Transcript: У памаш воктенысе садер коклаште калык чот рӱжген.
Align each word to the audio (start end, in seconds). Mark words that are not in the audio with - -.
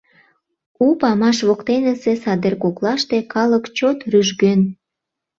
У 0.85 0.87
памаш 1.01 1.37
воктенысе 1.47 2.13
садер 2.23 2.55
коклаште 2.63 3.17
калык 3.33 3.65
чот 3.77 3.99
рӱжген. 4.11 4.61